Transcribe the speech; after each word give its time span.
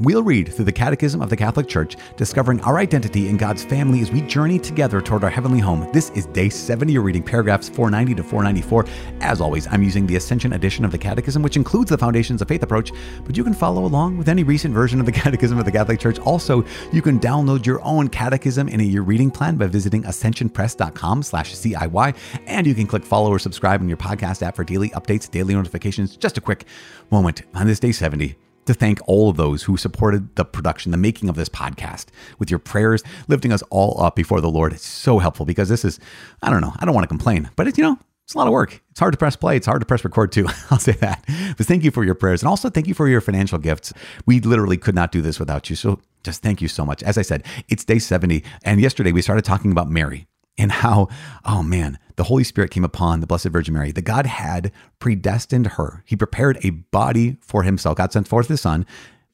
We'll 0.00 0.22
read 0.22 0.52
through 0.52 0.66
the 0.66 0.72
Catechism 0.72 1.22
of 1.22 1.30
the 1.30 1.36
Catholic 1.36 1.68
Church, 1.68 1.96
discovering 2.16 2.60
our 2.60 2.78
identity 2.78 3.28
in 3.28 3.38
God's 3.38 3.64
family 3.64 4.00
as 4.00 4.10
we 4.10 4.20
journey 4.20 4.58
together 4.58 5.00
toward 5.00 5.24
our 5.24 5.30
heavenly 5.30 5.58
home. 5.58 5.88
This 5.92 6.10
is 6.10 6.26
day 6.26 6.50
70. 6.50 6.92
You're 6.92 7.02
reading 7.02 7.22
paragraphs 7.22 7.70
490 7.70 8.14
to 8.16 8.22
494. 8.22 8.84
As 9.22 9.40
always, 9.40 9.66
I'm 9.68 9.82
using 9.82 10.06
the 10.06 10.16
Ascension 10.16 10.52
edition 10.52 10.84
of 10.84 10.90
the 10.92 10.98
Catechism, 10.98 11.42
which 11.42 11.56
includes 11.56 11.88
the 11.88 11.96
Foundations 11.96 12.42
of 12.42 12.48
Faith 12.48 12.62
approach, 12.62 12.92
but 13.24 13.36
you 13.38 13.44
can 13.44 13.54
follow 13.54 13.86
along 13.86 14.18
with 14.18 14.28
any 14.28 14.42
recent 14.42 14.74
version 14.74 15.00
of 15.00 15.06
the 15.06 15.12
Catechism 15.26 15.58
of 15.58 15.64
the 15.64 15.72
Catholic 15.72 15.98
Church. 15.98 16.18
Also, 16.18 16.64
you 16.92 17.00
can 17.00 17.18
download 17.18 17.64
your 17.64 17.82
own 17.82 18.08
Catechism 18.08 18.68
in 18.68 18.80
a 18.80 18.84
year 18.84 19.02
reading 19.02 19.30
plan 19.30 19.56
by 19.56 19.66
visiting 19.66 20.02
ascensionpress.com 20.02 21.22
slash 21.22 21.54
CIY, 21.54 22.16
and 22.46 22.66
you 22.66 22.74
can 22.74 22.86
click 22.86 23.04
follow 23.04 23.30
or 23.30 23.38
subscribe 23.38 23.80
in 23.80 23.88
your 23.88 23.96
podcast 23.96 24.42
app 24.42 24.56
for 24.56 24.64
daily 24.64 24.90
updates, 24.90 25.30
daily 25.30 25.54
notifications. 25.54 26.16
Just 26.16 26.36
a 26.36 26.40
quick 26.42 26.66
moment 27.10 27.42
on 27.54 27.66
this 27.66 27.80
day 27.80 27.92
70 27.92 28.36
to 28.66 28.74
thank 28.74 29.00
all 29.06 29.30
of 29.30 29.36
those 29.36 29.64
who 29.64 29.76
supported 29.76 30.36
the 30.36 30.44
production, 30.44 30.92
the 30.92 30.98
making 30.98 31.28
of 31.28 31.36
this 31.36 31.48
podcast 31.48 32.06
with 32.38 32.50
your 32.50 32.58
prayers, 32.58 33.02
lifting 33.28 33.52
us 33.52 33.62
all 33.70 34.00
up 34.02 34.16
before 34.16 34.40
the 34.40 34.50
Lord. 34.50 34.72
It's 34.72 34.86
so 34.86 35.18
helpful 35.18 35.46
because 35.46 35.68
this 35.68 35.84
is, 35.84 35.98
I 36.42 36.50
don't 36.50 36.60
know, 36.60 36.72
I 36.78 36.84
don't 36.84 36.94
want 36.94 37.04
to 37.04 37.08
complain, 37.08 37.50
but 37.56 37.66
it's, 37.66 37.78
you 37.78 37.84
know, 37.84 37.98
it's 38.24 38.34
a 38.34 38.38
lot 38.38 38.48
of 38.48 38.52
work. 38.52 38.82
It's 38.90 38.98
hard 38.98 39.12
to 39.12 39.18
press 39.18 39.36
play. 39.36 39.56
It's 39.56 39.66
hard 39.66 39.80
to 39.80 39.86
press 39.86 40.04
record 40.04 40.32
too. 40.32 40.48
I'll 40.70 40.80
say 40.80 40.92
that. 40.92 41.24
But 41.56 41.66
thank 41.66 41.84
you 41.84 41.92
for 41.92 42.02
your 42.02 42.16
prayers 42.16 42.42
and 42.42 42.48
also 42.48 42.68
thank 42.68 42.88
you 42.88 42.94
for 42.94 43.06
your 43.06 43.20
financial 43.20 43.58
gifts. 43.58 43.92
We 44.26 44.40
literally 44.40 44.76
could 44.76 44.96
not 44.96 45.12
do 45.12 45.22
this 45.22 45.38
without 45.38 45.70
you. 45.70 45.76
So 45.76 46.00
just 46.24 46.42
thank 46.42 46.60
you 46.60 46.66
so 46.66 46.84
much. 46.84 47.04
As 47.04 47.18
I 47.18 47.22
said, 47.22 47.44
it's 47.68 47.84
day 47.84 48.00
70. 48.00 48.42
And 48.64 48.80
yesterday 48.80 49.12
we 49.12 49.22
started 49.22 49.44
talking 49.44 49.70
about 49.70 49.88
Mary 49.88 50.26
and 50.58 50.72
how, 50.72 51.08
oh 51.44 51.62
man, 51.62 51.98
the 52.16 52.24
Holy 52.24 52.44
Spirit 52.44 52.70
came 52.70 52.84
upon 52.84 53.20
the 53.20 53.26
Blessed 53.26 53.48
Virgin 53.48 53.74
Mary. 53.74 53.92
The 53.92 54.02
God 54.02 54.26
had 54.26 54.72
predestined 54.98 55.66
her. 55.68 56.02
He 56.06 56.16
prepared 56.16 56.58
a 56.62 56.70
body 56.70 57.36
for 57.40 57.62
himself. 57.62 57.98
God 57.98 58.12
sent 58.12 58.26
forth 58.26 58.48
his 58.48 58.62
son, 58.62 58.86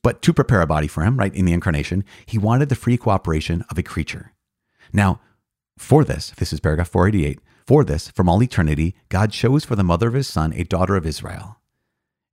but 0.02 0.20
to 0.22 0.32
prepare 0.32 0.60
a 0.60 0.66
body 0.66 0.88
for 0.88 1.04
him, 1.04 1.16
right, 1.16 1.34
in 1.34 1.44
the 1.44 1.52
incarnation, 1.52 2.04
he 2.26 2.38
wanted 2.38 2.68
the 2.68 2.74
free 2.74 2.96
cooperation 2.96 3.64
of 3.70 3.78
a 3.78 3.82
creature. 3.82 4.32
Now, 4.92 5.20
for 5.78 6.04
this, 6.04 6.30
this 6.36 6.52
is 6.52 6.60
paragraph 6.60 6.88
488, 6.88 7.38
for 7.66 7.84
this, 7.84 8.08
from 8.08 8.28
all 8.28 8.42
eternity, 8.42 8.96
God 9.08 9.30
chose 9.30 9.64
for 9.64 9.76
the 9.76 9.84
mother 9.84 10.08
of 10.08 10.14
his 10.14 10.26
son 10.26 10.52
a 10.54 10.64
daughter 10.64 10.96
of 10.96 11.06
Israel. 11.06 11.58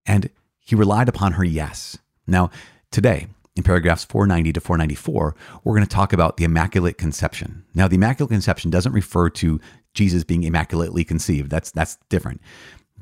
And 0.06 0.30
he 0.60 0.76
relied 0.76 1.08
upon 1.08 1.34
her 1.34 1.44
yes. 1.44 2.00
Now, 2.26 2.50
today, 2.92 3.28
in 3.60 3.64
paragraphs 3.64 4.06
490 4.06 4.54
to 4.54 4.60
494, 4.62 5.36
we're 5.64 5.76
going 5.76 5.86
to 5.86 5.96
talk 5.96 6.14
about 6.14 6.38
the 6.38 6.46
Immaculate 6.46 6.98
Conception. 6.98 7.66
Now, 7.76 7.88
the 7.88 7.96
Immaculate 7.96 8.32
Conception 8.32 8.72
doesn't 8.72 8.94
refer 8.94 9.30
to 9.32 9.60
Jesus 9.94 10.24
being 10.24 10.44
immaculately 10.44 11.04
conceived. 11.04 11.52
That's 11.52 11.70
that's 11.72 11.98
different. 12.10 12.42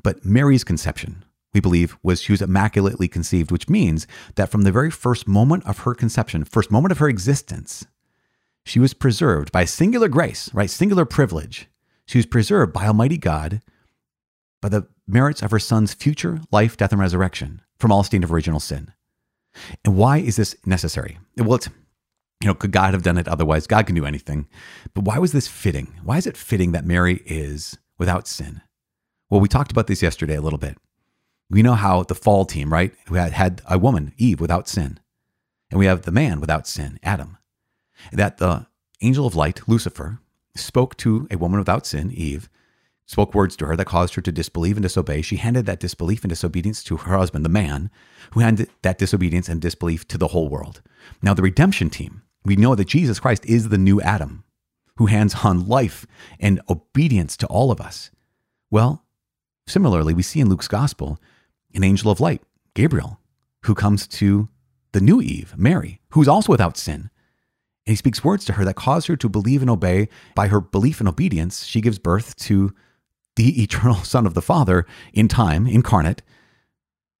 But 0.02 0.24
Mary's 0.24 0.64
conception, 0.64 1.24
we 1.54 1.60
believe, 1.60 1.96
was 2.02 2.20
she 2.20 2.32
was 2.32 2.42
immaculately 2.42 3.08
conceived, 3.08 3.50
which 3.50 3.68
means 3.68 4.06
that 4.34 4.50
from 4.50 4.62
the 4.62 4.72
very 4.72 4.90
first 4.90 5.26
moment 5.28 5.64
of 5.66 5.78
her 5.80 5.94
conception, 5.94 6.44
first 6.44 6.70
moment 6.70 6.92
of 6.92 6.98
her 6.98 7.08
existence, 7.08 7.86
she 8.64 8.78
was 8.80 8.94
preserved 8.94 9.52
by 9.52 9.64
singular 9.64 10.08
grace, 10.08 10.52
right? 10.52 10.70
Singular 10.70 11.04
privilege. 11.04 11.68
She 12.06 12.18
was 12.18 12.26
preserved 12.26 12.72
by 12.72 12.86
Almighty 12.86 13.18
God 13.18 13.62
by 14.60 14.68
the 14.68 14.88
merits 15.06 15.42
of 15.42 15.52
her 15.52 15.58
son's 15.58 15.94
future 15.94 16.40
life, 16.50 16.76
death, 16.76 16.92
and 16.92 17.00
resurrection 17.00 17.62
from 17.78 17.92
all 17.92 18.02
stain 18.02 18.24
of 18.24 18.32
original 18.32 18.60
sin. 18.60 18.92
And 19.84 19.96
why 19.96 20.18
is 20.18 20.36
this 20.36 20.56
necessary? 20.66 21.18
Well, 21.36 21.54
it's, 21.54 21.68
you 22.40 22.46
know, 22.46 22.54
could 22.54 22.72
God 22.72 22.94
have 22.94 23.02
done 23.02 23.18
it 23.18 23.28
otherwise? 23.28 23.66
God 23.66 23.86
can 23.86 23.94
do 23.94 24.06
anything. 24.06 24.48
But 24.94 25.04
why 25.04 25.18
was 25.18 25.32
this 25.32 25.48
fitting? 25.48 25.94
Why 26.02 26.18
is 26.18 26.26
it 26.26 26.36
fitting 26.36 26.72
that 26.72 26.84
Mary 26.84 27.22
is 27.26 27.78
without 27.98 28.28
sin? 28.28 28.62
Well, 29.30 29.40
we 29.40 29.48
talked 29.48 29.72
about 29.72 29.86
this 29.86 30.02
yesterday 30.02 30.36
a 30.36 30.40
little 30.40 30.58
bit. 30.58 30.78
We 31.50 31.62
know 31.62 31.74
how 31.74 32.02
the 32.02 32.14
fall 32.14 32.44
team, 32.44 32.72
right, 32.72 32.92
who 33.06 33.14
had, 33.14 33.32
had 33.32 33.62
a 33.68 33.78
woman, 33.78 34.12
Eve, 34.18 34.40
without 34.40 34.68
sin. 34.68 35.00
And 35.70 35.78
we 35.78 35.86
have 35.86 36.02
the 36.02 36.12
man 36.12 36.40
without 36.40 36.66
sin, 36.66 36.98
Adam. 37.02 37.38
That 38.12 38.38
the 38.38 38.66
angel 39.00 39.26
of 39.26 39.34
light, 39.34 39.68
Lucifer, 39.68 40.20
spoke 40.54 40.96
to 40.98 41.26
a 41.30 41.38
woman 41.38 41.58
without 41.58 41.86
sin, 41.86 42.10
Eve, 42.12 42.48
spoke 43.08 43.34
words 43.34 43.56
to 43.56 43.66
her 43.66 43.74
that 43.74 43.86
caused 43.86 44.14
her 44.14 44.20
to 44.20 44.30
disbelieve 44.30 44.76
and 44.76 44.82
disobey. 44.82 45.22
She 45.22 45.36
handed 45.36 45.64
that 45.64 45.80
disbelief 45.80 46.22
and 46.22 46.28
disobedience 46.28 46.84
to 46.84 46.98
her 46.98 47.16
husband, 47.16 47.42
the 47.42 47.48
man, 47.48 47.90
who 48.32 48.40
handed 48.40 48.68
that 48.82 48.98
disobedience 48.98 49.48
and 49.48 49.62
disbelief 49.62 50.06
to 50.08 50.18
the 50.18 50.28
whole 50.28 50.50
world. 50.50 50.82
Now, 51.22 51.32
the 51.32 51.42
redemption 51.42 51.88
team, 51.88 52.22
we 52.44 52.54
know 52.54 52.74
that 52.74 52.86
Jesus 52.86 53.18
Christ 53.18 53.46
is 53.46 53.70
the 53.70 53.78
new 53.78 54.00
Adam 54.02 54.44
who 54.98 55.06
hands 55.06 55.36
on 55.42 55.66
life 55.66 56.06
and 56.38 56.60
obedience 56.68 57.36
to 57.38 57.46
all 57.46 57.70
of 57.70 57.80
us. 57.80 58.10
Well, 58.70 59.04
similarly, 59.66 60.12
we 60.12 60.22
see 60.22 60.40
in 60.40 60.50
Luke's 60.50 60.68
gospel 60.68 61.18
an 61.72 61.84
angel 61.84 62.10
of 62.10 62.20
light, 62.20 62.42
Gabriel, 62.74 63.20
who 63.64 63.74
comes 63.74 64.06
to 64.08 64.48
the 64.92 65.00
new 65.00 65.22
Eve, 65.22 65.54
Mary, 65.56 66.00
who's 66.10 66.28
also 66.28 66.52
without 66.52 66.76
sin. 66.76 67.10
And 67.86 67.92
he 67.92 67.96
speaks 67.96 68.22
words 68.22 68.44
to 68.46 68.54
her 68.54 68.66
that 68.66 68.76
cause 68.76 69.06
her 69.06 69.16
to 69.16 69.28
believe 69.30 69.62
and 69.62 69.70
obey. 69.70 70.08
By 70.34 70.48
her 70.48 70.60
belief 70.60 71.00
and 71.00 71.08
obedience, 71.08 71.64
she 71.64 71.80
gives 71.80 71.98
birth 71.98 72.36
to 72.36 72.74
the 73.38 73.62
eternal 73.62 73.94
Son 74.02 74.26
of 74.26 74.34
the 74.34 74.42
Father 74.42 74.84
in 75.12 75.28
time, 75.28 75.68
incarnate, 75.68 76.22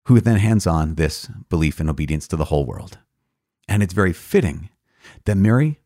who 0.06 0.20
then 0.20 0.38
hands 0.38 0.66
on 0.66 0.96
this 0.96 1.30
belief 1.48 1.78
and 1.78 1.88
obedience 1.88 2.26
to 2.26 2.36
the 2.36 2.46
whole 2.46 2.66
world. 2.66 2.98
And 3.68 3.84
it's 3.84 3.94
very 3.94 4.12
fitting 4.12 4.68
that 5.26 5.36
Mary 5.36 5.78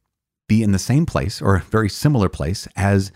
be 0.48 0.62
in 0.62 0.72
the 0.72 0.78
same 0.78 1.04
place 1.04 1.42
or 1.42 1.56
a 1.56 1.60
very 1.60 1.90
similar 1.90 2.30
place 2.30 2.66
as 2.76 3.12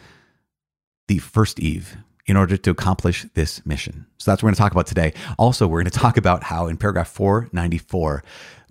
the 1.09 1.16
first 1.16 1.59
Eve 1.59 1.97
in 2.27 2.37
order 2.37 2.59
to 2.59 2.71
accomplish 2.71 3.25
this 3.33 3.65
mission. 3.65 4.04
So 4.19 4.31
that's 4.31 4.43
what 4.43 4.48
we're 4.48 4.50
going 4.50 4.56
to 4.56 4.60
talk 4.60 4.72
about 4.72 4.87
today. 4.87 5.15
Also, 5.38 5.66
we're 5.66 5.81
going 5.81 5.91
to 5.91 5.98
talk 5.98 6.19
about 6.19 6.43
how 6.43 6.66
in 6.66 6.77
paragraph 6.77 7.09
494, 7.09 8.22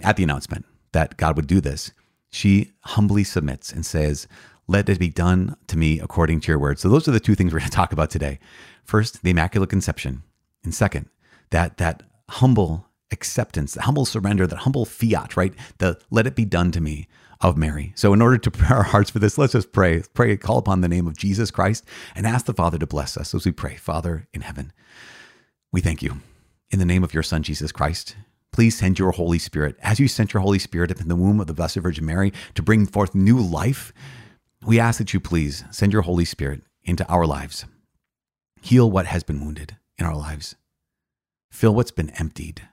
at 0.01 0.17
the 0.17 0.23
announcement 0.23 0.65
that 0.91 1.17
God 1.17 1.35
would 1.35 1.47
do 1.47 1.61
this, 1.61 1.93
she 2.29 2.73
humbly 2.81 3.23
submits 3.23 3.71
and 3.71 3.83
says, 3.83 4.27
let 4.67 4.89
it 4.89 4.99
be 4.99 5.09
done 5.09 5.55
to 5.67 5.77
me 5.77 5.99
according 5.99 6.39
to 6.41 6.51
your 6.51 6.59
word. 6.59 6.79
So 6.79 6.89
those 6.89 7.07
are 7.07 7.11
the 7.11 7.19
two 7.19 7.35
things 7.35 7.53
we're 7.53 7.59
going 7.59 7.69
to 7.69 7.75
talk 7.75 7.93
about 7.93 8.09
today. 8.09 8.39
First, 8.83 9.23
the 9.23 9.31
Immaculate 9.31 9.69
Conception. 9.69 10.23
And 10.63 10.73
second, 10.73 11.09
that 11.51 11.77
that 11.77 12.03
humble 12.29 12.87
acceptance, 13.11 13.73
the 13.73 13.83
humble 13.83 14.05
surrender, 14.05 14.47
that 14.47 14.57
humble 14.57 14.85
fiat, 14.85 15.37
right? 15.37 15.53
The 15.77 15.99
let 16.09 16.27
it 16.27 16.35
be 16.35 16.45
done 16.45 16.71
to 16.71 16.81
me 16.81 17.07
of 17.41 17.57
Mary. 17.57 17.93
So 17.95 18.13
in 18.13 18.21
order 18.21 18.37
to 18.37 18.51
prepare 18.51 18.77
our 18.77 18.83
hearts 18.83 19.11
for 19.11 19.19
this, 19.19 19.37
let's 19.37 19.53
just 19.53 19.71
pray. 19.71 20.03
Pray, 20.13 20.35
call 20.37 20.57
upon 20.57 20.81
the 20.81 20.87
name 20.87 21.07
of 21.07 21.17
Jesus 21.17 21.51
Christ 21.51 21.85
and 22.15 22.25
ask 22.25 22.45
the 22.45 22.53
Father 22.53 22.77
to 22.77 22.87
bless 22.87 23.17
us 23.17 23.35
as 23.35 23.45
we 23.45 23.51
pray. 23.51 23.75
Father 23.75 24.27
in 24.33 24.41
heaven, 24.41 24.73
we 25.71 25.81
thank 25.81 26.01
you. 26.01 26.21
In 26.71 26.79
the 26.79 26.85
name 26.85 27.03
of 27.03 27.13
your 27.13 27.23
Son, 27.23 27.43
Jesus 27.43 27.71
Christ, 27.71 28.15
please 28.51 28.77
send 28.77 28.97
your 28.97 29.11
Holy 29.11 29.37
Spirit, 29.37 29.75
as 29.81 29.99
you 29.99 30.07
sent 30.07 30.33
your 30.33 30.41
Holy 30.41 30.59
Spirit 30.59 30.91
up 30.91 30.99
in 30.99 31.09
the 31.09 31.15
womb 31.15 31.39
of 31.39 31.47
the 31.47 31.53
Blessed 31.53 31.77
Virgin 31.77 32.05
Mary 32.05 32.33
to 32.55 32.63
bring 32.63 32.85
forth 32.85 33.13
new 33.13 33.39
life 33.39 33.93
we 34.63 34.79
ask 34.79 34.97
that 34.97 35.13
you 35.13 35.19
please 35.19 35.63
send 35.71 35.93
your 35.93 36.03
Holy 36.03 36.25
Spirit 36.25 36.61
into 36.83 37.07
our 37.07 37.25
lives. 37.25 37.65
Heal 38.61 38.89
what 38.89 39.05
has 39.05 39.23
been 39.23 39.43
wounded 39.43 39.77
in 39.97 40.05
our 40.05 40.15
lives. 40.15 40.55
Fill 41.51 41.75
what's 41.75 41.91
been 41.91 42.09
emptied. 42.11 42.67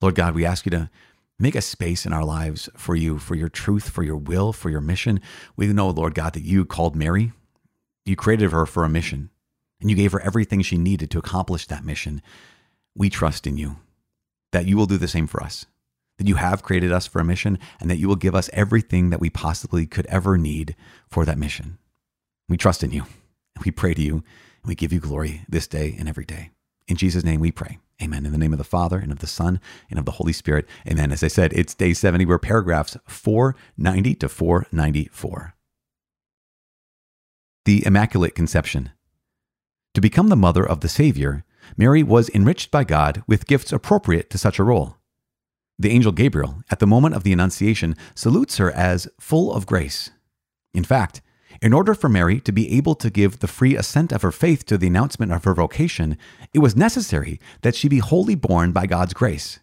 Lord 0.00 0.14
God, 0.14 0.34
we 0.34 0.44
ask 0.44 0.64
you 0.64 0.70
to 0.70 0.90
make 1.38 1.54
a 1.54 1.60
space 1.60 2.06
in 2.06 2.12
our 2.12 2.24
lives 2.24 2.68
for 2.76 2.96
you, 2.96 3.18
for 3.18 3.34
your 3.34 3.48
truth, 3.48 3.88
for 3.88 4.02
your 4.02 4.16
will, 4.16 4.52
for 4.52 4.70
your 4.70 4.80
mission. 4.80 5.20
We 5.56 5.66
know, 5.68 5.90
Lord 5.90 6.14
God, 6.14 6.32
that 6.34 6.42
you 6.42 6.64
called 6.64 6.96
Mary. 6.96 7.32
You 8.04 8.16
created 8.16 8.52
her 8.52 8.66
for 8.66 8.84
a 8.84 8.88
mission, 8.88 9.30
and 9.80 9.90
you 9.90 9.96
gave 9.96 10.12
her 10.12 10.20
everything 10.20 10.62
she 10.62 10.78
needed 10.78 11.10
to 11.10 11.18
accomplish 11.18 11.66
that 11.66 11.84
mission. 11.84 12.22
We 12.94 13.10
trust 13.10 13.46
in 13.46 13.56
you 13.56 13.76
that 14.52 14.66
you 14.66 14.76
will 14.76 14.86
do 14.86 14.96
the 14.96 15.08
same 15.08 15.26
for 15.26 15.42
us 15.42 15.66
that 16.18 16.28
you 16.28 16.34
have 16.36 16.62
created 16.62 16.92
us 16.92 17.06
for 17.06 17.20
a 17.20 17.24
mission 17.24 17.58
and 17.80 17.90
that 17.90 17.98
you 17.98 18.08
will 18.08 18.16
give 18.16 18.34
us 18.34 18.50
everything 18.52 19.10
that 19.10 19.20
we 19.20 19.30
possibly 19.30 19.86
could 19.86 20.06
ever 20.06 20.36
need 20.36 20.76
for 21.08 21.24
that 21.24 21.38
mission. 21.38 21.78
We 22.48 22.56
trust 22.56 22.82
in 22.82 22.90
you 22.90 23.06
we 23.64 23.70
pray 23.70 23.94
to 23.94 24.02
you 24.02 24.12
and 24.14 24.66
we 24.66 24.74
give 24.74 24.92
you 24.92 25.00
glory 25.00 25.42
this 25.48 25.66
day 25.66 25.94
and 25.98 26.08
every 26.08 26.24
day. 26.24 26.50
In 26.86 26.96
Jesus' 26.96 27.24
name 27.24 27.40
we 27.40 27.52
pray. 27.52 27.78
Amen. 28.02 28.24
In 28.24 28.32
the 28.32 28.38
name 28.38 28.52
of 28.52 28.58
the 28.58 28.64
Father 28.64 28.98
and 28.98 29.10
of 29.10 29.18
the 29.18 29.26
Son 29.26 29.60
and 29.90 29.98
of 29.98 30.04
the 30.04 30.12
Holy 30.12 30.32
Spirit. 30.32 30.66
Amen. 30.88 31.10
As 31.10 31.24
I 31.24 31.28
said, 31.28 31.52
it's 31.52 31.74
day 31.74 31.92
70. 31.92 32.24
We're 32.26 32.38
paragraphs 32.38 32.96
490 33.06 34.14
to 34.16 34.28
494. 34.28 35.54
The 37.64 37.84
Immaculate 37.84 38.34
Conception. 38.34 38.90
To 39.94 40.00
become 40.00 40.28
the 40.28 40.36
mother 40.36 40.66
of 40.66 40.80
the 40.80 40.88
Savior, 40.88 41.44
Mary 41.76 42.02
was 42.02 42.30
enriched 42.30 42.70
by 42.70 42.84
God 42.84 43.22
with 43.26 43.46
gifts 43.46 43.72
appropriate 43.72 44.30
to 44.30 44.38
such 44.38 44.58
a 44.58 44.64
role. 44.64 44.96
The 45.78 45.90
angel 45.90 46.12
Gabriel, 46.12 46.62
at 46.70 46.80
the 46.80 46.86
moment 46.86 47.14
of 47.14 47.22
the 47.22 47.32
Annunciation, 47.32 47.96
salutes 48.14 48.56
her 48.56 48.72
as 48.72 49.08
full 49.20 49.52
of 49.52 49.66
grace. 49.66 50.10
In 50.74 50.82
fact, 50.82 51.22
in 51.62 51.72
order 51.72 51.94
for 51.94 52.08
Mary 52.08 52.40
to 52.40 52.52
be 52.52 52.76
able 52.76 52.94
to 52.96 53.10
give 53.10 53.38
the 53.38 53.46
free 53.46 53.76
assent 53.76 54.12
of 54.12 54.22
her 54.22 54.32
faith 54.32 54.66
to 54.66 54.78
the 54.78 54.86
announcement 54.86 55.32
of 55.32 55.44
her 55.44 55.54
vocation, 55.54 56.18
it 56.52 56.58
was 56.58 56.76
necessary 56.76 57.40
that 57.62 57.74
she 57.74 57.88
be 57.88 57.98
wholly 57.98 58.34
borne 58.34 58.72
by 58.72 58.86
God's 58.86 59.14
grace. 59.14 59.60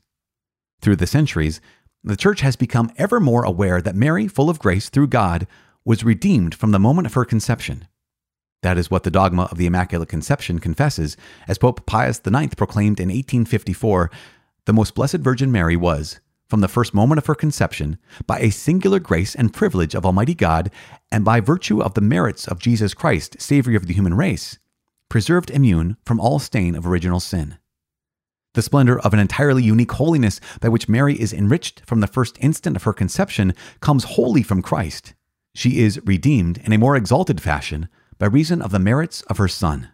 Through 0.82 0.98
the 0.98 1.08
centuries, 1.08 1.62
The 2.04 2.16
church 2.16 2.42
has 2.42 2.56
become 2.56 2.92
ever 2.98 3.20
more 3.20 3.44
aware 3.44 3.82
that 3.82 3.96
Mary, 3.96 4.28
full 4.28 4.50
of 4.50 4.60
grace 4.60 4.90
through 4.90 5.08
God, 5.08 5.48
was 5.84 6.04
redeemed 6.04 6.54
from 6.54 6.72
the 6.72 6.80
moment 6.80 7.08
of 7.08 7.14
her 7.14 7.26
conception. 7.26 7.88
That 8.62 8.78
is 8.78 8.90
what 8.90 9.04
the 9.04 9.12
dogma 9.12 9.44
of 9.52 9.58
the 9.58 9.68
Immaculate 9.68 10.10
Conception 10.10 10.60
confesses, 10.60 11.18
as 11.48 11.58
Pope 11.58 11.86
Pius 11.86 12.20
IX 12.26 12.54
proclaimed 12.56 13.00
in 13.00 13.10
1854 13.10 14.10
the 14.66 14.74
Most 14.74 14.96
Blessed 14.96 15.18
Virgin 15.18 15.52
Mary 15.52 15.76
was, 15.76 16.20
from 16.48 16.62
the 16.62 16.68
first 16.68 16.94
moment 16.94 17.18
of 17.18 17.26
her 17.28 17.36
conception, 17.36 17.98
by 18.28 18.40
a 18.40 18.50
singular 18.50 19.00
grace 19.00 19.36
and 19.36 19.54
privilege 19.54 19.96
of 19.96 20.06
Almighty 20.06 20.36
God, 20.36 20.72
and 21.12 21.24
by 21.24 21.40
virtue 21.40 21.82
of 21.82 21.94
the 21.94 22.02
merits 22.02 22.48
of 22.48 22.60
Jesus 22.60 22.94
Christ, 22.94 23.40
Savior 23.40 23.78
of 23.78 23.88
the 23.88 23.94
human 23.94 24.16
race, 24.16 24.58
preserved 25.10 25.52
immune 25.52 25.98
from 26.06 26.20
all 26.20 26.40
stain 26.40 26.76
of 26.76 26.88
original 26.88 27.20
sin. 27.20 27.58
The 28.54 28.62
splendor 28.62 29.00
of 29.00 29.14
an 29.14 29.20
entirely 29.20 29.64
unique 29.64 29.92
holiness 29.92 30.40
by 30.62 30.70
which 30.70 30.90
Mary 30.90 31.20
is 31.20 31.34
enriched 31.34 31.82
from 31.86 32.00
the 32.00 32.08
first 32.08 32.38
instant 32.40 32.76
of 32.76 32.84
her 32.84 32.94
conception 32.94 33.54
comes 33.82 34.04
wholly 34.06 34.44
from 34.44 34.62
Christ. 34.62 35.14
She 35.54 35.80
is 35.80 36.00
redeemed 36.06 36.60
in 36.60 36.74
a 36.74 36.78
more 36.78 36.96
exalted 36.96 37.42
fashion 37.42 37.90
by 38.18 38.28
reason 38.28 38.62
of 38.62 38.72
the 38.72 38.80
merits 38.80 39.22
of 39.24 39.38
her 39.38 39.48
Son. 39.48 39.90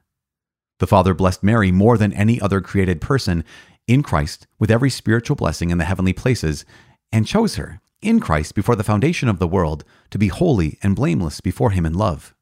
The 0.79 0.88
Father 0.88 1.13
blessed 1.13 1.44
Mary 1.44 1.71
more 1.71 1.97
than 1.97 2.13
any 2.13 2.41
other 2.41 2.62
created 2.62 3.01
person 3.01 3.44
in 3.93 4.03
Christ 4.03 4.47
with 4.59 4.71
every 4.71 4.89
spiritual 4.89 5.35
blessing 5.35 5.69
in 5.69 5.77
the 5.77 5.85
heavenly 5.85 6.13
places, 6.13 6.65
and 7.11 7.27
chose 7.27 7.55
her 7.55 7.81
in 8.01 8.19
Christ 8.19 8.55
before 8.55 8.75
the 8.75 8.83
foundation 8.83 9.29
of 9.29 9.39
the 9.39 9.47
world 9.47 9.83
to 10.09 10.17
be 10.17 10.27
holy 10.27 10.79
and 10.81 10.95
blameless 10.95 11.41
before 11.41 11.71
Him 11.71 11.85
in 11.85 11.93
love. 11.93 12.33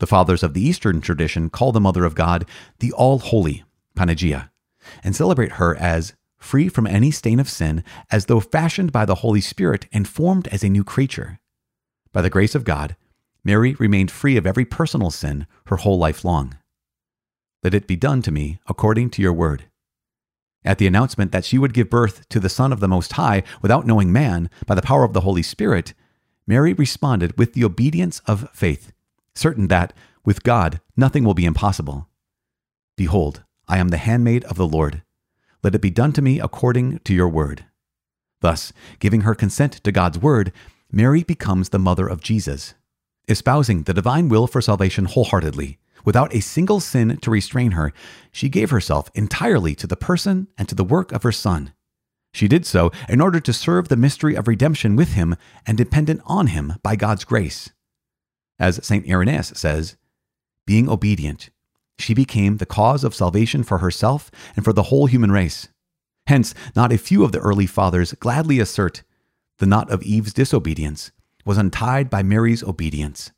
The 0.00 0.06
fathers 0.06 0.42
of 0.42 0.54
the 0.54 0.62
Eastern 0.62 1.00
tradition 1.00 1.50
call 1.50 1.72
the 1.72 1.80
Mother 1.80 2.04
of 2.04 2.14
God 2.14 2.44
the 2.78 2.92
All 2.92 3.18
Holy, 3.18 3.64
Panagia, 3.96 4.50
and 5.02 5.14
celebrate 5.14 5.52
her 5.52 5.76
as 5.76 6.14
free 6.36 6.68
from 6.68 6.86
any 6.86 7.10
stain 7.10 7.40
of 7.40 7.48
sin, 7.48 7.82
as 8.10 8.26
though 8.26 8.40
fashioned 8.40 8.92
by 8.92 9.04
the 9.04 9.16
Holy 9.16 9.40
Spirit 9.40 9.86
and 9.92 10.06
formed 10.06 10.46
as 10.48 10.62
a 10.62 10.68
new 10.68 10.84
creature. 10.84 11.40
By 12.12 12.22
the 12.22 12.30
grace 12.30 12.54
of 12.54 12.64
God, 12.64 12.96
Mary 13.44 13.74
remained 13.74 14.10
free 14.10 14.36
of 14.36 14.46
every 14.46 14.64
personal 14.64 15.10
sin 15.10 15.46
her 15.66 15.76
whole 15.76 15.98
life 15.98 16.24
long. 16.24 16.56
Let 17.64 17.74
it 17.74 17.88
be 17.88 17.96
done 17.96 18.22
to 18.22 18.30
me 18.30 18.60
according 18.68 19.10
to 19.10 19.22
your 19.22 19.32
word. 19.32 19.67
At 20.64 20.78
the 20.78 20.86
announcement 20.86 21.32
that 21.32 21.44
she 21.44 21.58
would 21.58 21.72
give 21.72 21.88
birth 21.88 22.28
to 22.28 22.40
the 22.40 22.48
Son 22.48 22.72
of 22.72 22.80
the 22.80 22.88
Most 22.88 23.12
High 23.12 23.42
without 23.62 23.86
knowing 23.86 24.12
man 24.12 24.50
by 24.66 24.74
the 24.74 24.82
power 24.82 25.04
of 25.04 25.12
the 25.12 25.20
Holy 25.20 25.42
Spirit, 25.42 25.94
Mary 26.46 26.72
responded 26.72 27.38
with 27.38 27.54
the 27.54 27.64
obedience 27.64 28.20
of 28.26 28.50
faith, 28.52 28.92
certain 29.34 29.68
that, 29.68 29.92
with 30.24 30.42
God, 30.42 30.80
nothing 30.96 31.24
will 31.24 31.34
be 31.34 31.44
impossible. 31.44 32.08
Behold, 32.96 33.44
I 33.68 33.78
am 33.78 33.88
the 33.88 33.96
handmaid 33.98 34.44
of 34.44 34.56
the 34.56 34.66
Lord. 34.66 35.02
Let 35.62 35.74
it 35.74 35.80
be 35.80 35.90
done 35.90 36.12
to 36.14 36.22
me 36.22 36.40
according 36.40 36.98
to 37.00 37.14
your 37.14 37.28
word. 37.28 37.64
Thus, 38.40 38.72
giving 38.98 39.22
her 39.22 39.34
consent 39.34 39.72
to 39.84 39.92
God's 39.92 40.18
word, 40.18 40.52
Mary 40.90 41.22
becomes 41.22 41.68
the 41.68 41.78
mother 41.78 42.08
of 42.08 42.22
Jesus, 42.22 42.74
espousing 43.28 43.82
the 43.82 43.94
divine 43.94 44.28
will 44.28 44.46
for 44.46 44.60
salvation 44.60 45.04
wholeheartedly. 45.04 45.78
Without 46.04 46.34
a 46.34 46.40
single 46.40 46.80
sin 46.80 47.16
to 47.18 47.30
restrain 47.30 47.72
her, 47.72 47.92
she 48.32 48.48
gave 48.48 48.70
herself 48.70 49.10
entirely 49.14 49.74
to 49.74 49.86
the 49.86 49.96
person 49.96 50.48
and 50.56 50.68
to 50.68 50.74
the 50.74 50.84
work 50.84 51.12
of 51.12 51.22
her 51.22 51.32
Son. 51.32 51.72
She 52.32 52.48
did 52.48 52.66
so 52.66 52.92
in 53.08 53.20
order 53.20 53.40
to 53.40 53.52
serve 53.52 53.88
the 53.88 53.96
mystery 53.96 54.34
of 54.34 54.48
redemption 54.48 54.96
with 54.96 55.14
him 55.14 55.36
and 55.66 55.76
dependent 55.76 56.20
on 56.24 56.48
him 56.48 56.74
by 56.82 56.96
God's 56.96 57.24
grace. 57.24 57.70
As 58.58 58.84
St. 58.84 59.08
Irenaeus 59.08 59.52
says, 59.56 59.96
being 60.66 60.88
obedient, 60.88 61.50
she 61.98 62.14
became 62.14 62.58
the 62.58 62.66
cause 62.66 63.02
of 63.02 63.14
salvation 63.14 63.62
for 63.64 63.78
herself 63.78 64.30
and 64.54 64.64
for 64.64 64.72
the 64.72 64.84
whole 64.84 65.06
human 65.06 65.32
race. 65.32 65.68
Hence, 66.26 66.54
not 66.76 66.92
a 66.92 66.98
few 66.98 67.24
of 67.24 67.32
the 67.32 67.38
early 67.38 67.66
fathers 67.66 68.12
gladly 68.14 68.60
assert 68.60 69.02
the 69.58 69.66
knot 69.66 69.90
of 69.90 70.02
Eve's 70.02 70.32
disobedience 70.32 71.10
was 71.44 71.58
untied 71.58 72.10
by 72.10 72.22
Mary's 72.22 72.62
obedience. 72.62 73.32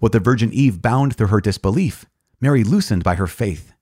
What 0.00 0.12
the 0.12 0.20
Virgin 0.20 0.52
Eve 0.52 0.82
bound 0.82 1.16
through 1.16 1.28
her 1.28 1.40
disbelief, 1.40 2.06
Mary 2.40 2.64
loosened 2.64 3.04
by 3.04 3.16
her 3.16 3.26
faith. 3.26 3.72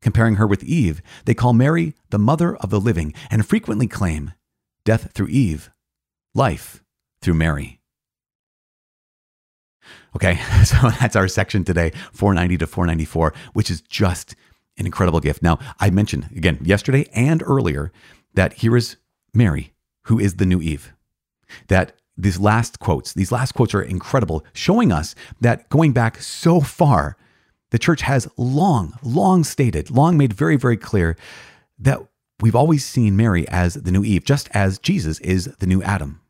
Comparing 0.00 0.36
her 0.36 0.46
with 0.46 0.64
Eve, 0.64 1.00
they 1.24 1.34
call 1.34 1.52
Mary 1.52 1.94
the 2.10 2.18
mother 2.18 2.56
of 2.56 2.70
the 2.70 2.80
living 2.80 3.14
and 3.30 3.46
frequently 3.46 3.86
claim 3.86 4.32
death 4.84 5.12
through 5.12 5.28
Eve, 5.28 5.70
life 6.34 6.82
through 7.20 7.34
Mary. 7.34 7.80
Okay, 10.14 10.36
so 10.64 10.90
that's 11.00 11.16
our 11.16 11.28
section 11.28 11.64
today, 11.64 11.92
490 12.12 12.58
to 12.58 12.66
494, 12.66 13.32
which 13.52 13.70
is 13.70 13.80
just 13.80 14.34
an 14.76 14.86
incredible 14.86 15.20
gift. 15.20 15.42
Now, 15.42 15.58
I 15.78 15.90
mentioned 15.90 16.28
again 16.36 16.58
yesterday 16.62 17.08
and 17.12 17.42
earlier 17.44 17.92
that 18.34 18.54
here 18.54 18.76
is 18.76 18.96
Mary, 19.34 19.72
who 20.04 20.18
is 20.18 20.34
the 20.34 20.46
new 20.46 20.60
Eve. 20.60 20.92
That 21.68 21.92
these 22.16 22.38
last 22.38 22.78
quotes, 22.78 23.12
these 23.12 23.32
last 23.32 23.52
quotes 23.52 23.74
are 23.74 23.82
incredible, 23.82 24.44
showing 24.52 24.92
us 24.92 25.14
that 25.40 25.68
going 25.70 25.92
back 25.92 26.20
so 26.20 26.60
far, 26.60 27.16
the 27.70 27.78
church 27.78 28.02
has 28.02 28.28
long, 28.36 28.94
long 29.02 29.44
stated, 29.44 29.90
long 29.90 30.16
made 30.16 30.32
very, 30.32 30.56
very 30.56 30.76
clear 30.76 31.16
that 31.78 32.00
we've 32.40 32.54
always 32.54 32.84
seen 32.84 33.16
Mary 33.16 33.48
as 33.48 33.74
the 33.74 33.90
new 33.90 34.04
Eve, 34.04 34.24
just 34.24 34.48
as 34.52 34.78
Jesus 34.78 35.18
is 35.20 35.46
the 35.58 35.66
new 35.66 35.82
Adam. 35.82 36.20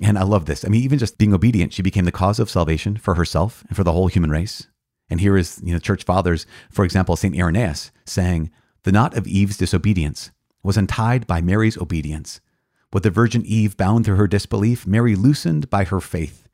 And 0.00 0.18
I 0.18 0.22
love 0.22 0.46
this. 0.46 0.64
I 0.64 0.68
mean, 0.68 0.82
even 0.82 0.98
just 0.98 1.18
being 1.18 1.34
obedient, 1.34 1.72
she 1.72 1.82
became 1.82 2.06
the 2.06 2.12
cause 2.12 2.40
of 2.40 2.50
salvation 2.50 2.96
for 2.96 3.14
herself 3.14 3.64
and 3.68 3.76
for 3.76 3.84
the 3.84 3.92
whole 3.92 4.08
human 4.08 4.30
race. 4.30 4.66
And 5.10 5.20
here 5.20 5.36
is, 5.36 5.60
you 5.62 5.72
know, 5.72 5.78
church 5.78 6.04
fathers, 6.04 6.46
for 6.70 6.84
example, 6.84 7.16
St. 7.16 7.36
Irenaeus 7.36 7.90
saying, 8.06 8.50
the 8.84 8.92
knot 8.92 9.16
of 9.16 9.26
Eve's 9.26 9.58
disobedience 9.58 10.30
was 10.62 10.76
untied 10.76 11.26
by 11.26 11.40
Mary's 11.40 11.76
obedience. 11.76 12.40
What 12.90 13.02
the 13.02 13.10
Virgin 13.10 13.44
Eve 13.44 13.76
bound 13.76 14.04
through 14.04 14.16
her 14.16 14.26
disbelief, 14.26 14.86
Mary 14.86 15.14
loosened 15.14 15.70
by 15.70 15.84
her 15.84 16.00
faith. 16.00 16.48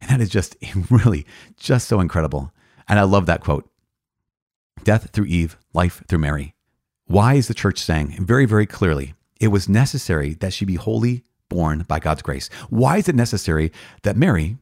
And 0.00 0.10
that 0.10 0.20
is 0.20 0.30
just 0.30 0.56
really 0.90 1.26
just 1.56 1.88
so 1.88 2.00
incredible. 2.00 2.52
And 2.88 2.98
I 2.98 3.02
love 3.02 3.26
that 3.26 3.42
quote 3.42 3.68
Death 4.84 5.10
through 5.10 5.26
Eve, 5.26 5.56
life 5.72 6.02
through 6.08 6.18
Mary. 6.18 6.54
Why 7.06 7.34
is 7.34 7.48
the 7.48 7.54
church 7.54 7.78
saying 7.78 8.16
very, 8.24 8.46
very 8.46 8.66
clearly, 8.66 9.14
it 9.40 9.48
was 9.48 9.68
necessary 9.68 10.34
that 10.34 10.52
she 10.52 10.64
be 10.64 10.76
wholly 10.76 11.24
borne 11.52 11.84
by 11.86 12.00
God's 12.00 12.22
grace. 12.22 12.48
Why 12.70 12.96
is 12.96 13.08
it 13.08 13.14
necessary 13.14 13.72
that 14.02 14.16
Mary 14.16 14.56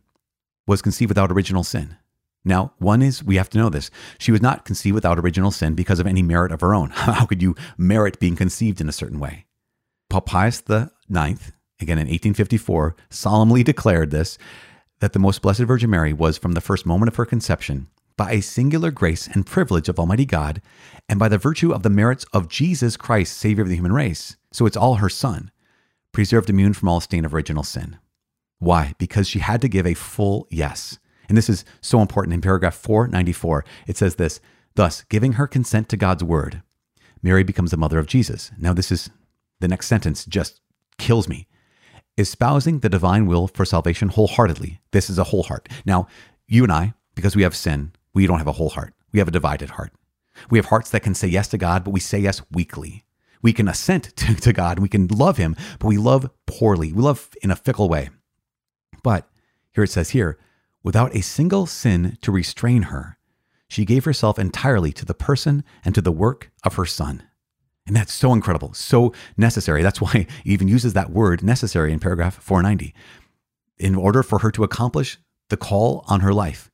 was 0.66 0.82
conceived 0.82 1.10
without 1.10 1.30
original 1.30 1.62
sin? 1.62 1.96
Now, 2.44 2.72
one 2.78 3.02
is 3.02 3.22
we 3.22 3.36
have 3.36 3.50
to 3.50 3.58
know 3.58 3.68
this. 3.68 3.90
She 4.18 4.32
was 4.32 4.42
not 4.42 4.64
conceived 4.64 4.94
without 4.94 5.18
original 5.18 5.50
sin 5.50 5.74
because 5.74 6.00
of 6.00 6.06
any 6.06 6.22
merit 6.22 6.52
of 6.52 6.62
her 6.62 6.74
own. 6.74 6.90
How 6.94 7.26
could 7.26 7.42
you 7.42 7.54
merit 7.78 8.18
being 8.18 8.34
conceived 8.34 8.80
in 8.80 8.88
a 8.88 8.92
certain 8.92 9.20
way? 9.20 9.46
Pope 10.08 10.26
Pius 10.26 10.60
IX, 11.11 11.52
again 11.81 11.99
in 11.99 12.07
1854, 12.07 12.97
solemnly 13.11 13.62
declared 13.62 14.11
this 14.11 14.38
that 15.00 15.12
the 15.12 15.19
most 15.19 15.43
blessed 15.43 15.61
Virgin 15.61 15.90
Mary 15.90 16.12
was 16.12 16.38
from 16.38 16.52
the 16.52 16.61
first 16.61 16.87
moment 16.87 17.09
of 17.09 17.17
her 17.17 17.25
conception 17.25 17.88
by 18.17 18.33
a 18.33 18.43
singular 18.43 18.90
grace 18.90 19.26
and 19.26 19.47
privilege 19.47 19.88
of 19.88 19.99
Almighty 19.99 20.26
God 20.26 20.61
and 21.09 21.19
by 21.19 21.29
the 21.29 21.38
virtue 21.38 21.73
of 21.73 21.83
the 21.83 21.90
merits 21.90 22.26
of 22.35 22.49
Jesus 22.49 22.97
Christ, 22.97 23.37
Savior 23.37 23.62
of 23.62 23.71
the 23.71 23.76
human 23.76 23.93
race. 23.93 24.37
So 24.52 24.67
it's 24.67 24.76
all 24.76 24.97
her 24.97 25.09
Son 25.09 25.50
preserved 26.12 26.50
immune 26.50 26.75
from 26.75 26.88
all 26.88 27.00
stain 27.00 27.25
of 27.25 27.35
original 27.35 27.62
sin. 27.62 27.99
Why? 28.59 28.95
Because 28.99 29.26
she 29.26 29.38
had 29.38 29.62
to 29.62 29.69
give 29.69 29.87
a 29.87 29.95
full 29.95 30.47
yes. 30.50 30.99
And 31.29 31.38
this 31.38 31.49
is 31.49 31.64
so 31.81 32.00
important. 32.00 32.35
In 32.35 32.40
paragraph 32.40 32.75
494, 32.75 33.64
it 33.87 33.97
says 33.97 34.17
this 34.17 34.40
Thus, 34.75 35.05
giving 35.05 35.35
her 35.35 35.47
consent 35.47 35.88
to 35.88 35.97
God's 35.97 36.23
word, 36.23 36.62
Mary 37.23 37.43
becomes 37.43 37.71
the 37.71 37.76
mother 37.76 37.99
of 37.99 38.07
Jesus. 38.07 38.50
Now, 38.59 38.73
this 38.73 38.93
is 38.93 39.11
the 39.61 39.69
next 39.69 39.87
sentence 39.87 40.25
just 40.26 40.61
kills 41.00 41.28
me. 41.28 41.49
Espousing 42.16 42.80
the 42.80 42.88
divine 42.88 43.26
will 43.26 43.49
for 43.49 43.64
salvation 43.64 44.09
wholeheartedly. 44.09 44.80
This 44.92 45.11
is 45.11 45.19
a 45.19 45.25
whole 45.25 45.45
heart. 45.45 45.69
Now, 45.85 46.07
you 46.47 46.62
and 46.62 46.73
I, 46.73 46.95
because 47.14 47.35
we 47.35 47.42
have 47.42 47.57
sin, 47.57 47.92
we 48.12 48.26
don't 48.26 48.38
have 48.38 48.47
a 48.47 48.52
whole 48.52 48.71
heart. 48.71 48.95
We 49.12 49.19
have 49.19 49.28
a 49.28 49.33
divided 49.33 49.71
heart. 49.71 49.92
We 50.50 50.59
have 50.59 50.66
hearts 50.66 50.90
that 50.90 51.02
can 51.02 51.14
say 51.14 51.28
yes 51.28 51.49
to 51.49 51.59
God, 51.59 51.83
but 51.83 51.90
we 51.90 52.00
say 52.00 52.19
yes 52.19 52.42
weakly. 52.50 53.04
We 53.42 53.52
can 53.52 53.69
assent 53.69 54.04
to, 54.16 54.35
to 54.35 54.52
God, 54.52 54.78
we 54.78 54.88
can 54.88 55.07
love 55.09 55.38
Him, 55.38 55.57
but 55.78 55.88
we 55.88 55.97
love 55.97 56.30
poorly. 56.47 56.92
We 56.92 57.02
love 57.02 57.30
in 57.42 57.50
a 57.50 57.57
fickle 57.57 57.88
way. 57.88 58.11
But 59.02 59.28
here 59.73 59.85
it 59.85 59.90
says 59.90 60.11
here, 60.11 60.38
without 60.83 61.14
a 61.16 61.23
single 61.23 61.66
sin 61.66 62.19
to 62.21 62.30
restrain 62.30 62.83
her, 62.85 63.19
she 63.69 63.85
gave 63.85 64.04
herself 64.04 64.38
entirely 64.38 64.92
to 64.92 65.04
the 65.04 65.14
person 65.14 65.64
and 65.85 65.95
to 65.95 66.02
the 66.02 66.12
work 66.12 66.50
of 66.64 66.75
her 66.75 66.87
Son. 66.87 67.23
And 67.90 67.97
that's 67.97 68.12
so 68.12 68.32
incredible, 68.32 68.73
so 68.73 69.12
necessary. 69.37 69.82
That's 69.82 70.00
why 70.00 70.28
he 70.44 70.52
even 70.52 70.68
uses 70.68 70.92
that 70.92 71.11
word 71.11 71.42
necessary 71.42 71.92
in 71.92 71.99
paragraph 71.99 72.37
490. 72.37 72.94
In 73.78 73.97
order 73.97 74.23
for 74.23 74.38
her 74.38 74.52
to 74.52 74.62
accomplish 74.62 75.18
the 75.49 75.56
call 75.56 76.04
on 76.06 76.20
her 76.20 76.32
life, 76.32 76.70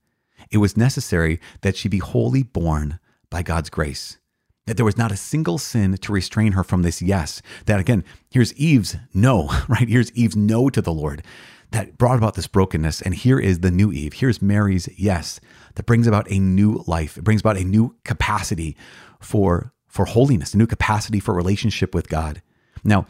it 0.50 0.58
was 0.58 0.76
necessary 0.76 1.40
that 1.62 1.74
she 1.74 1.88
be 1.88 2.00
wholly 2.00 2.42
borne 2.42 3.00
by 3.30 3.42
God's 3.42 3.70
grace 3.70 4.18
that 4.66 4.76
there 4.76 4.84
was 4.84 4.98
not 4.98 5.10
a 5.10 5.16
single 5.16 5.56
sin 5.56 5.96
to 5.96 6.12
restrain 6.12 6.52
her 6.52 6.62
from 6.62 6.82
this 6.82 7.00
yes. 7.00 7.40
That 7.64 7.80
again, 7.80 8.04
here's 8.28 8.52
Eve's 8.54 8.96
no, 9.14 9.48
right? 9.68 9.88
Here's 9.88 10.12
Eve's 10.12 10.36
no 10.36 10.68
to 10.68 10.82
the 10.82 10.92
Lord 10.92 11.22
that 11.70 11.96
brought 11.96 12.18
about 12.18 12.34
this 12.34 12.46
brokenness. 12.46 13.00
And 13.00 13.14
here 13.14 13.38
is 13.38 13.60
the 13.60 13.70
new 13.70 13.90
Eve. 13.90 14.14
Here's 14.14 14.42
Mary's 14.42 14.88
yes 14.98 15.40
that 15.76 15.86
brings 15.86 16.06
about 16.06 16.30
a 16.30 16.38
new 16.38 16.84
life. 16.86 17.16
It 17.16 17.24
brings 17.24 17.40
about 17.40 17.56
a 17.56 17.64
new 17.64 17.96
capacity 18.04 18.76
for, 19.20 19.72
for 19.96 20.04
holiness, 20.04 20.54
a 20.54 20.58
new 20.58 20.66
capacity 20.66 21.18
for 21.18 21.34
relationship 21.34 21.94
with 21.94 22.08
God. 22.08 22.42
Now, 22.84 23.06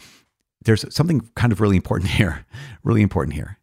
there's 0.64 0.84
something 0.94 1.28
kind 1.34 1.52
of 1.52 1.60
really 1.60 1.76
important 1.76 2.10
here, 2.12 2.46
really 2.82 3.02
important 3.02 3.34
here. 3.34 3.58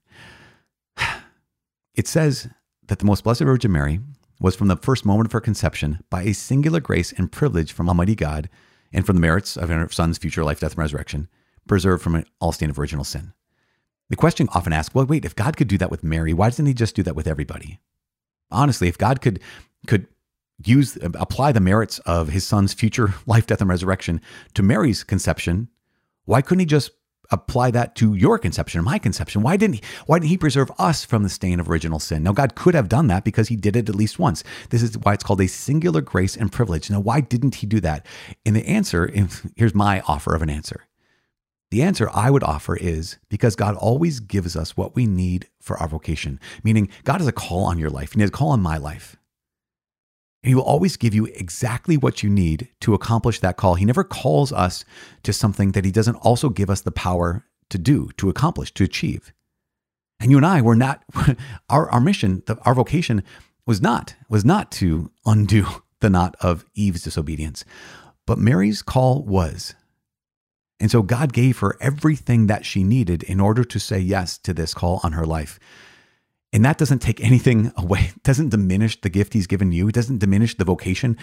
It 1.95 2.07
says 2.07 2.47
that 2.87 2.99
the 2.99 3.05
most 3.05 3.23
blessed 3.23 3.41
Virgin 3.41 3.71
Mary 3.71 3.99
was 4.39 4.55
from 4.55 4.67
the 4.67 4.75
first 4.75 5.05
moment 5.05 5.27
of 5.27 5.31
her 5.31 5.39
conception 5.39 6.03
by 6.09 6.23
a 6.23 6.33
singular 6.33 6.79
grace 6.79 7.11
and 7.13 7.31
privilege 7.31 7.71
from 7.71 7.87
Almighty 7.87 8.15
God 8.15 8.49
and 8.91 9.05
from 9.05 9.15
the 9.15 9.21
merits 9.21 9.55
of 9.55 9.69
her 9.69 9.87
Son's 9.89 10.17
future 10.17 10.43
life, 10.43 10.59
death, 10.59 10.71
and 10.71 10.79
resurrection, 10.79 11.29
preserved 11.67 12.03
from 12.03 12.23
all 12.41 12.51
stain 12.51 12.69
of 12.69 12.79
original 12.79 13.03
sin. 13.03 13.33
The 14.09 14.15
question 14.15 14.49
often 14.53 14.73
asked, 14.73 14.93
well, 14.93 15.05
wait, 15.05 15.23
if 15.23 15.35
God 15.35 15.55
could 15.55 15.67
do 15.67 15.77
that 15.77 15.91
with 15.91 16.03
Mary, 16.03 16.33
why 16.33 16.49
doesn't 16.49 16.65
he 16.65 16.73
just 16.73 16.95
do 16.95 17.03
that 17.03 17.15
with 17.15 17.27
everybody? 17.27 17.79
Honestly, 18.51 18.87
if 18.87 18.97
God 18.97 19.21
could 19.21 19.39
could 19.87 20.07
use 20.63 20.98
apply 21.01 21.51
the 21.51 21.60
merits 21.60 22.00
of 22.00 22.29
his 22.29 22.45
son's 22.45 22.74
future 22.74 23.13
life, 23.25 23.48
death, 23.48 23.62
and 23.62 23.69
resurrection 23.69 24.22
to 24.53 24.63
Mary's 24.63 25.03
conception, 25.03 25.69
why 26.25 26.41
couldn't 26.41 26.60
he 26.60 26.65
just 26.65 26.91
apply 27.31 27.72
that 27.72 27.95
to 27.95 28.13
your 28.13 28.38
conception 28.38 28.83
my 28.83 29.00
conception? 29.00 29.41
Why 29.41 29.57
didn't 29.57 29.75
he, 29.75 29.81
why 30.05 30.19
didn't 30.19 30.29
he 30.29 30.38
preserve 30.38 30.72
us 30.77 31.03
from 31.03 31.24
the 31.24 31.29
stain 31.29 31.60
of 31.60 31.69
original 31.69 32.00
sin? 32.00 32.24
Now, 32.24 32.31
God 32.31 32.55
could 32.55 32.75
have 32.75 32.89
done 32.89 33.07
that 33.07 33.24
because 33.24 33.48
he 33.48 33.55
did 33.55 33.75
it 33.75 33.89
at 33.89 33.95
least 33.95 34.19
once. 34.19 34.43
This 34.69 34.83
is 34.83 34.98
why 34.98 35.13
it's 35.13 35.24
called 35.24 35.41
a 35.41 35.48
singular 35.48 36.01
grace 36.01 36.38
and 36.38 36.51
privilege. 36.51 36.89
Now, 36.89 37.00
why 37.00 37.22
didn't 37.22 37.55
he 37.55 37.67
do 37.67 37.79
that? 37.81 38.05
And 38.45 38.55
the 38.55 38.67
answer, 38.67 39.12
here's 39.55 39.75
my 39.75 40.01
offer 40.01 40.36
of 40.36 40.41
an 40.41 40.50
answer. 40.50 40.86
The 41.72 41.81
answer 41.81 42.07
I 42.13 42.29
would 42.29 42.43
offer 42.43 42.75
is 42.75 43.17
because 43.29 43.55
God 43.55 43.75
always 43.75 44.19
gives 44.19 44.55
us 44.55 44.77
what 44.77 44.95
we 44.95 45.07
need 45.07 45.50
for 45.60 45.75
our 45.77 45.88
vocation, 45.88 46.39
meaning 46.63 46.88
God 47.03 47.19
has 47.19 47.27
a 47.27 47.31
call 47.31 47.63
on 47.63 47.79
your 47.79 47.89
life, 47.89 48.13
He 48.13 48.22
has 48.22 48.29
a 48.29 48.31
call 48.31 48.50
on 48.50 48.62
my 48.62 48.77
life. 48.77 49.17
He 50.43 50.55
will 50.55 50.63
always 50.63 50.97
give 50.97 51.15
you 51.15 51.25
exactly 51.25 51.95
what 51.95 52.21
you 52.21 52.29
need 52.29 52.67
to 52.81 52.93
accomplish 52.93 53.39
that 53.39 53.55
call. 53.55 53.75
He 53.75 53.85
never 53.85 54.03
calls 54.03 54.51
us 54.51 54.83
to 55.23 55.31
something 55.31 55.71
that 55.71 55.85
he 55.85 55.91
doesn't 55.91 56.17
also 56.17 56.50
give 56.50 56.69
us 56.69 56.81
the 56.81 56.91
power 56.91 57.45
to 57.69 57.77
do, 57.77 58.09
to 58.17 58.29
accomplish, 58.29 58.73
to 58.73 58.83
achieve. 58.83 59.33
And 60.19 60.29
you 60.31 60.38
and 60.38 60.45
I 60.45 60.62
were 60.62 60.75
not, 60.75 61.03
our, 61.69 61.89
our 61.89 62.01
mission, 62.01 62.43
the, 62.45 62.57
our 62.65 62.75
vocation 62.75 63.23
was 63.65 63.81
not, 63.81 64.15
was 64.29 64.43
not 64.43 64.71
to 64.73 65.12
undo 65.25 65.65
the 66.01 66.09
knot 66.09 66.35
of 66.41 66.65
Eve's 66.75 67.03
disobedience. 67.03 67.63
But 68.27 68.38
Mary's 68.38 68.81
call 68.81 69.23
was. 69.23 69.75
And 70.79 70.91
so 70.91 71.01
God 71.01 71.31
gave 71.31 71.59
her 71.59 71.77
everything 71.79 72.47
that 72.47 72.65
she 72.65 72.83
needed 72.83 73.23
in 73.23 73.39
order 73.39 73.63
to 73.63 73.79
say 73.79 74.00
yes 74.00 74.38
to 74.39 74.53
this 74.53 74.73
call 74.73 75.00
on 75.03 75.13
her 75.13 75.25
life. 75.25 75.59
And 76.53 76.63
that 76.63 76.77
doesn't 76.77 77.00
take 77.00 77.19
anything 77.19 77.74
away, 77.77 78.12
it 78.15 78.24
doesn't 78.24 78.50
diminish 78.50 79.01
the 79.01 79.10
gift 79.10 79.33
he's 79.33 79.48
given 79.48 79.72
you, 79.72 79.89
it 79.89 79.95
doesn't 79.95 80.19
diminish 80.19 80.55
the 80.55 80.63
vocation 80.63 81.17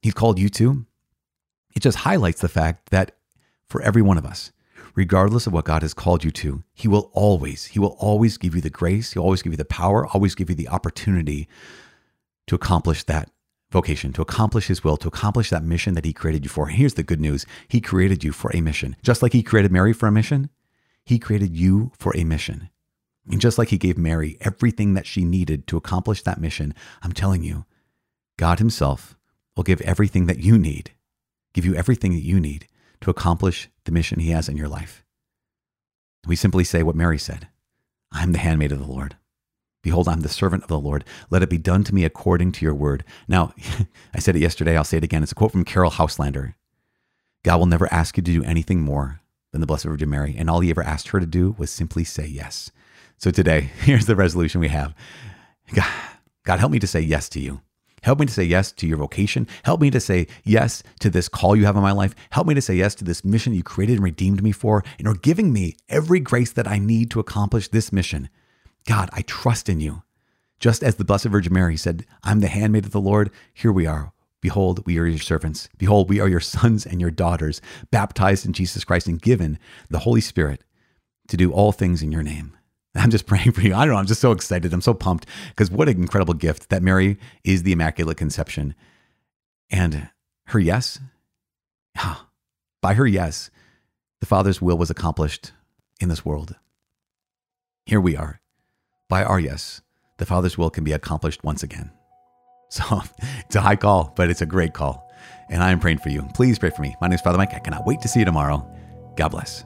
he's 0.00 0.14
called 0.14 0.38
you 0.38 0.48
to. 0.50 0.86
It 1.74 1.80
just 1.80 1.98
highlights 1.98 2.40
the 2.40 2.48
fact 2.48 2.90
that 2.90 3.16
for 3.68 3.82
every 3.82 4.02
one 4.02 4.18
of 4.18 4.24
us, 4.24 4.52
regardless 4.94 5.46
of 5.46 5.52
what 5.52 5.64
God 5.64 5.82
has 5.82 5.94
called 5.94 6.24
you 6.24 6.30
to, 6.32 6.64
he 6.72 6.88
will 6.88 7.10
always, 7.12 7.66
he 7.66 7.78
will 7.78 7.96
always 7.98 8.38
give 8.38 8.54
you 8.54 8.60
the 8.60 8.70
grace, 8.70 9.12
he'll 9.12 9.22
always 9.22 9.42
give 9.42 9.52
you 9.52 9.56
the 9.56 9.64
power, 9.64 10.06
always 10.06 10.34
give 10.34 10.48
you 10.48 10.56
the 10.56 10.68
opportunity 10.68 11.48
to 12.46 12.54
accomplish 12.54 13.04
that 13.04 13.30
vocation, 13.70 14.12
to 14.12 14.22
accomplish 14.22 14.66
his 14.66 14.82
will, 14.82 14.96
to 14.96 15.08
accomplish 15.08 15.50
that 15.50 15.62
mission 15.62 15.94
that 15.94 16.04
he 16.04 16.12
created 16.12 16.44
you 16.44 16.48
for. 16.48 16.66
And 16.66 16.76
here's 16.76 16.94
the 16.94 17.04
good 17.04 17.20
news. 17.20 17.46
He 17.68 17.80
created 17.80 18.24
you 18.24 18.32
for 18.32 18.50
a 18.54 18.60
mission. 18.60 18.96
Just 19.02 19.22
like 19.22 19.32
he 19.32 19.42
created 19.42 19.70
Mary 19.70 19.92
for 19.92 20.08
a 20.08 20.12
mission, 20.12 20.50
he 21.04 21.18
created 21.18 21.56
you 21.56 21.92
for 21.96 22.16
a 22.16 22.24
mission. 22.24 22.68
And 23.30 23.40
just 23.40 23.58
like 23.58 23.68
he 23.68 23.78
gave 23.78 23.96
Mary 23.96 24.36
everything 24.40 24.94
that 24.94 25.06
she 25.06 25.24
needed 25.24 25.66
to 25.68 25.76
accomplish 25.76 26.22
that 26.22 26.40
mission, 26.40 26.74
I'm 27.02 27.12
telling 27.12 27.42
you, 27.42 27.64
God 28.36 28.58
Himself 28.58 29.16
will 29.56 29.62
give 29.62 29.80
everything 29.82 30.26
that 30.26 30.40
you 30.40 30.58
need, 30.58 30.92
give 31.54 31.64
you 31.64 31.74
everything 31.74 32.12
that 32.12 32.24
you 32.24 32.40
need 32.40 32.66
to 33.02 33.10
accomplish 33.10 33.68
the 33.84 33.92
mission 33.92 34.18
He 34.18 34.30
has 34.30 34.48
in 34.48 34.56
your 34.56 34.68
life. 34.68 35.04
We 36.26 36.36
simply 36.36 36.64
say 36.64 36.82
what 36.82 36.96
Mary 36.96 37.18
said 37.18 37.48
I 38.12 38.22
am 38.22 38.32
the 38.32 38.38
handmaid 38.38 38.72
of 38.72 38.78
the 38.78 38.86
Lord. 38.86 39.16
Behold, 39.82 40.08
I'm 40.08 40.20
the 40.20 40.28
servant 40.28 40.62
of 40.62 40.68
the 40.68 40.78
Lord. 40.78 41.04
Let 41.30 41.42
it 41.42 41.48
be 41.48 41.56
done 41.56 41.84
to 41.84 41.94
me 41.94 42.04
according 42.04 42.52
to 42.52 42.64
your 42.64 42.74
word. 42.74 43.04
Now, 43.28 43.54
I 44.14 44.18
said 44.18 44.36
it 44.36 44.40
yesterday, 44.40 44.76
I'll 44.76 44.84
say 44.84 44.98
it 44.98 45.04
again. 45.04 45.22
It's 45.22 45.32
a 45.32 45.34
quote 45.34 45.52
from 45.52 45.64
Caryll 45.64 45.92
Houselander 45.92 46.54
God 47.42 47.56
will 47.56 47.66
never 47.66 47.90
ask 47.92 48.16
you 48.16 48.22
to 48.22 48.32
do 48.32 48.44
anything 48.44 48.80
more 48.80 49.20
than 49.52 49.60
the 49.60 49.66
Blessed 49.66 49.84
Virgin 49.84 50.10
Mary. 50.10 50.34
And 50.36 50.50
all 50.50 50.60
he 50.60 50.70
ever 50.70 50.82
asked 50.82 51.08
her 51.08 51.20
to 51.20 51.26
do 51.26 51.54
was 51.56 51.70
simply 51.70 52.04
say 52.04 52.26
yes. 52.26 52.70
So 53.20 53.30
today, 53.30 53.60
here's 53.80 54.06
the 54.06 54.16
resolution 54.16 54.60
we 54.60 54.68
have 54.68 54.94
God, 55.74 55.92
God, 56.44 56.58
help 56.58 56.72
me 56.72 56.78
to 56.78 56.86
say 56.86 57.00
yes 57.00 57.28
to 57.30 57.40
you. 57.40 57.60
Help 58.02 58.18
me 58.18 58.24
to 58.24 58.32
say 58.32 58.44
yes 58.44 58.72
to 58.72 58.86
your 58.86 58.96
vocation. 58.96 59.46
Help 59.62 59.82
me 59.82 59.90
to 59.90 60.00
say 60.00 60.26
yes 60.42 60.82
to 61.00 61.10
this 61.10 61.28
call 61.28 61.54
you 61.54 61.66
have 61.66 61.76
in 61.76 61.82
my 61.82 61.92
life. 61.92 62.14
Help 62.30 62.46
me 62.46 62.54
to 62.54 62.62
say 62.62 62.74
yes 62.74 62.94
to 62.94 63.04
this 63.04 63.22
mission 63.22 63.52
you 63.52 63.62
created 63.62 63.96
and 63.96 64.04
redeemed 64.04 64.42
me 64.42 64.52
for, 64.52 64.82
and 64.98 65.06
are 65.06 65.14
giving 65.14 65.52
me 65.52 65.76
every 65.90 66.18
grace 66.18 66.50
that 66.50 66.66
I 66.66 66.78
need 66.78 67.10
to 67.10 67.20
accomplish 67.20 67.68
this 67.68 67.92
mission. 67.92 68.30
God, 68.86 69.10
I 69.12 69.20
trust 69.20 69.68
in 69.68 69.80
you. 69.80 70.02
Just 70.58 70.82
as 70.82 70.94
the 70.94 71.04
Blessed 71.04 71.26
Virgin 71.26 71.52
Mary 71.52 71.76
said, 71.76 72.06
I'm 72.24 72.40
the 72.40 72.48
handmaid 72.48 72.86
of 72.86 72.92
the 72.92 73.02
Lord, 73.02 73.30
here 73.52 73.72
we 73.72 73.86
are. 73.86 74.14
Behold, 74.40 74.86
we 74.86 74.98
are 74.98 75.04
your 75.04 75.18
servants. 75.18 75.68
Behold, 75.76 76.08
we 76.08 76.20
are 76.20 76.28
your 76.28 76.40
sons 76.40 76.86
and 76.86 77.02
your 77.02 77.10
daughters, 77.10 77.60
baptized 77.90 78.46
in 78.46 78.54
Jesus 78.54 78.82
Christ 78.82 79.08
and 79.08 79.20
given 79.20 79.58
the 79.90 80.00
Holy 80.00 80.22
Spirit 80.22 80.64
to 81.28 81.36
do 81.36 81.52
all 81.52 81.70
things 81.70 82.02
in 82.02 82.10
your 82.10 82.22
name. 82.22 82.56
I'm 82.94 83.10
just 83.10 83.26
praying 83.26 83.52
for 83.52 83.60
you. 83.60 83.74
I 83.74 83.84
don't 83.84 83.94
know. 83.94 84.00
I'm 84.00 84.06
just 84.06 84.20
so 84.20 84.32
excited. 84.32 84.72
I'm 84.72 84.80
so 84.80 84.94
pumped 84.94 85.26
because 85.50 85.70
what 85.70 85.88
an 85.88 85.96
incredible 86.00 86.34
gift 86.34 86.70
that 86.70 86.82
Mary 86.82 87.18
is 87.44 87.62
the 87.62 87.72
Immaculate 87.72 88.16
Conception. 88.16 88.74
And 89.70 90.10
her 90.46 90.58
yes, 90.58 90.98
by 92.82 92.94
her 92.94 93.06
yes, 93.06 93.50
the 94.20 94.26
Father's 94.26 94.60
will 94.60 94.78
was 94.78 94.90
accomplished 94.90 95.52
in 96.00 96.08
this 96.08 96.24
world. 96.24 96.56
Here 97.86 98.00
we 98.00 98.16
are. 98.16 98.40
By 99.08 99.24
our 99.24 99.40
yes, 99.40 99.82
the 100.18 100.26
Father's 100.26 100.58
will 100.58 100.70
can 100.70 100.84
be 100.84 100.92
accomplished 100.92 101.44
once 101.44 101.62
again. 101.62 101.90
So 102.72 103.02
it's 103.40 103.56
a 103.56 103.60
high 103.60 103.74
call, 103.74 104.12
but 104.14 104.30
it's 104.30 104.42
a 104.42 104.46
great 104.46 104.74
call. 104.74 105.10
And 105.48 105.60
I 105.60 105.72
am 105.72 105.80
praying 105.80 105.98
for 105.98 106.10
you. 106.10 106.22
Please 106.34 106.56
pray 106.56 106.70
for 106.70 106.82
me. 106.82 106.94
My 107.00 107.08
name 107.08 107.16
is 107.16 107.20
Father 107.20 107.36
Mike. 107.36 107.52
I 107.52 107.58
cannot 107.58 107.84
wait 107.84 108.00
to 108.02 108.08
see 108.08 108.20
you 108.20 108.24
tomorrow. 108.24 108.64
God 109.16 109.30
bless. 109.30 109.64